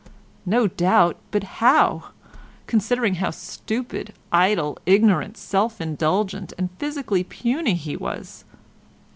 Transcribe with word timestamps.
No 0.47 0.65
doubt, 0.65 1.17
but 1.29 1.43
how—considering 1.61 3.13
how 3.21 3.29
stupid, 3.29 4.13
idle, 4.31 4.79
ignorant, 4.87 5.37
self 5.37 5.79
indulgent, 5.79 6.53
and 6.57 6.71
physically 6.79 7.23
puny 7.23 7.75
he 7.75 7.95
was? 7.95 8.43